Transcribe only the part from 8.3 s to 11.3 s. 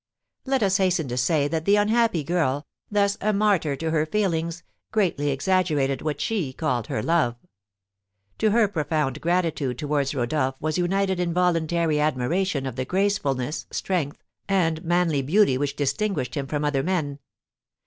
To her profound gratitude towards Rodolph was united